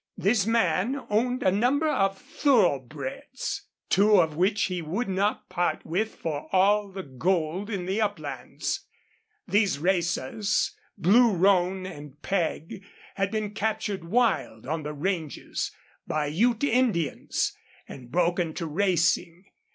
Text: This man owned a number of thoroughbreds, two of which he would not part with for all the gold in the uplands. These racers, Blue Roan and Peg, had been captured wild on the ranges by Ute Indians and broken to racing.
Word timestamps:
This 0.17 0.47
man 0.47 1.05
owned 1.11 1.43
a 1.43 1.51
number 1.51 1.87
of 1.87 2.17
thoroughbreds, 2.19 3.67
two 3.87 4.19
of 4.19 4.35
which 4.35 4.63
he 4.63 4.81
would 4.81 5.07
not 5.07 5.47
part 5.47 5.85
with 5.85 6.15
for 6.15 6.49
all 6.51 6.89
the 6.89 7.03
gold 7.03 7.69
in 7.69 7.85
the 7.85 8.01
uplands. 8.01 8.87
These 9.47 9.77
racers, 9.77 10.75
Blue 10.97 11.31
Roan 11.35 11.85
and 11.85 12.19
Peg, 12.23 12.83
had 13.13 13.29
been 13.29 13.53
captured 13.53 14.03
wild 14.03 14.65
on 14.65 14.81
the 14.81 14.93
ranges 14.93 15.69
by 16.07 16.25
Ute 16.25 16.63
Indians 16.63 17.55
and 17.87 18.11
broken 18.11 18.55
to 18.55 18.65
racing. 18.65 19.45